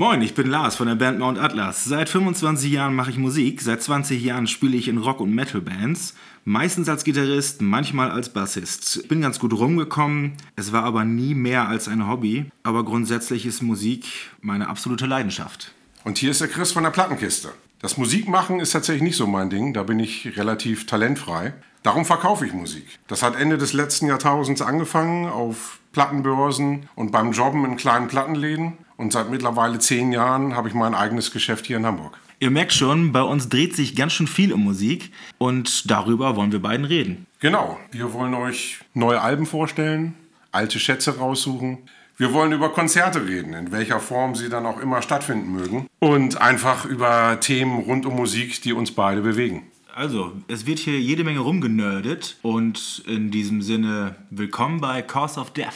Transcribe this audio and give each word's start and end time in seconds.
Moin, 0.00 0.22
ich 0.22 0.36
bin 0.36 0.46
Lars 0.46 0.76
von 0.76 0.86
der 0.86 0.94
Band 0.94 1.18
Mount 1.18 1.40
Atlas. 1.40 1.82
Seit 1.82 2.08
25 2.08 2.70
Jahren 2.70 2.94
mache 2.94 3.10
ich 3.10 3.18
Musik, 3.18 3.60
seit 3.60 3.82
20 3.82 4.22
Jahren 4.22 4.46
spiele 4.46 4.76
ich 4.76 4.86
in 4.86 4.98
Rock- 4.98 5.18
und 5.18 5.34
Metal-Bands. 5.34 6.14
Meistens 6.44 6.88
als 6.88 7.02
Gitarrist, 7.02 7.62
manchmal 7.62 8.12
als 8.12 8.32
Bassist. 8.32 9.00
Ich 9.02 9.08
bin 9.08 9.20
ganz 9.20 9.40
gut 9.40 9.52
rumgekommen, 9.52 10.34
es 10.54 10.72
war 10.72 10.84
aber 10.84 11.04
nie 11.04 11.34
mehr 11.34 11.66
als 11.66 11.88
ein 11.88 12.06
Hobby. 12.06 12.46
Aber 12.62 12.84
grundsätzlich 12.84 13.44
ist 13.44 13.60
Musik 13.60 14.06
meine 14.40 14.68
absolute 14.68 15.04
Leidenschaft. 15.04 15.74
Und 16.04 16.18
hier 16.18 16.30
ist 16.30 16.40
der 16.40 16.46
Chris 16.46 16.70
von 16.70 16.84
der 16.84 16.90
Plattenkiste. 16.90 17.48
Das 17.80 17.96
Musikmachen 17.96 18.60
ist 18.60 18.70
tatsächlich 18.70 19.02
nicht 19.02 19.16
so 19.16 19.26
mein 19.26 19.50
Ding, 19.50 19.74
da 19.74 19.82
bin 19.82 19.98
ich 19.98 20.36
relativ 20.36 20.86
talentfrei. 20.86 21.54
Darum 21.82 22.04
verkaufe 22.04 22.46
ich 22.46 22.52
Musik. 22.52 23.00
Das 23.08 23.24
hat 23.24 23.34
Ende 23.34 23.58
des 23.58 23.72
letzten 23.72 24.06
Jahrtausends 24.06 24.62
angefangen 24.62 25.26
auf 25.26 25.80
Plattenbörsen 25.90 26.88
und 26.94 27.10
beim 27.10 27.32
Jobben 27.32 27.64
in 27.64 27.76
kleinen 27.76 28.06
Plattenläden. 28.06 28.78
Und 28.98 29.12
seit 29.12 29.30
mittlerweile 29.30 29.78
zehn 29.78 30.12
Jahren 30.12 30.56
habe 30.56 30.68
ich 30.68 30.74
mein 30.74 30.92
eigenes 30.92 31.30
Geschäft 31.30 31.66
hier 31.66 31.76
in 31.76 31.86
Hamburg. 31.86 32.18
Ihr 32.40 32.50
merkt 32.50 32.72
schon, 32.72 33.12
bei 33.12 33.22
uns 33.22 33.48
dreht 33.48 33.74
sich 33.74 33.94
ganz 33.94 34.12
schön 34.12 34.26
viel 34.26 34.52
um 34.52 34.64
Musik 34.64 35.12
und 35.38 35.88
darüber 35.90 36.34
wollen 36.36 36.50
wir 36.50 36.60
beiden 36.60 36.84
reden. 36.84 37.26
Genau, 37.38 37.78
wir 37.92 38.12
wollen 38.12 38.34
euch 38.34 38.80
neue 38.94 39.20
Alben 39.20 39.46
vorstellen, 39.46 40.14
alte 40.50 40.80
Schätze 40.80 41.16
raussuchen. 41.16 41.78
Wir 42.16 42.32
wollen 42.32 42.50
über 42.50 42.70
Konzerte 42.70 43.24
reden, 43.24 43.54
in 43.54 43.70
welcher 43.70 44.00
Form 44.00 44.34
sie 44.34 44.48
dann 44.48 44.66
auch 44.66 44.80
immer 44.80 45.00
stattfinden 45.00 45.52
mögen. 45.52 45.86
Und 46.00 46.40
einfach 46.40 46.84
über 46.84 47.38
Themen 47.38 47.78
rund 47.78 48.04
um 48.04 48.16
Musik, 48.16 48.60
die 48.62 48.72
uns 48.72 48.90
beide 48.90 49.20
bewegen. 49.20 49.62
Also, 49.94 50.32
es 50.48 50.66
wird 50.66 50.80
hier 50.80 50.98
jede 50.98 51.22
Menge 51.22 51.40
rumgenördet 51.40 52.36
und 52.42 53.04
in 53.06 53.30
diesem 53.30 53.62
Sinne 53.62 54.16
willkommen 54.30 54.80
bei 54.80 55.02
Cause 55.02 55.40
of 55.40 55.52
Death. 55.52 55.74